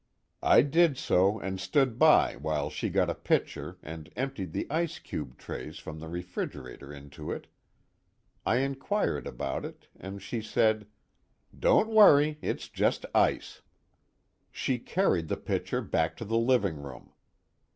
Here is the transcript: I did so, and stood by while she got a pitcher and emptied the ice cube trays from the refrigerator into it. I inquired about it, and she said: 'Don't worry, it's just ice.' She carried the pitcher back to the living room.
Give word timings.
I 0.41 0.63
did 0.63 0.97
so, 0.97 1.39
and 1.39 1.59
stood 1.59 1.99
by 1.99 2.35
while 2.37 2.71
she 2.71 2.89
got 2.89 3.07
a 3.11 3.13
pitcher 3.13 3.77
and 3.83 4.09
emptied 4.15 4.51
the 4.51 4.65
ice 4.67 4.97
cube 4.97 5.37
trays 5.37 5.77
from 5.77 5.99
the 5.99 6.07
refrigerator 6.09 6.91
into 6.91 7.31
it. 7.31 7.45
I 8.43 8.55
inquired 8.61 9.27
about 9.27 9.63
it, 9.63 9.89
and 9.95 10.19
she 10.19 10.41
said: 10.41 10.87
'Don't 11.55 11.89
worry, 11.89 12.39
it's 12.41 12.67
just 12.67 13.05
ice.' 13.13 13.61
She 14.51 14.79
carried 14.79 15.27
the 15.27 15.37
pitcher 15.37 15.83
back 15.83 16.17
to 16.17 16.25
the 16.25 16.35
living 16.35 16.81
room. 16.81 17.11